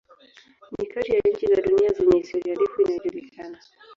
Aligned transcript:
Ni 0.73 0.85
kati 0.87 1.11
ya 1.11 1.19
nchi 1.33 1.47
za 1.47 1.61
dunia 1.61 1.89
zenye 1.89 2.17
historia 2.19 2.55
ndefu 2.55 2.81
inayojulikana. 2.81 3.59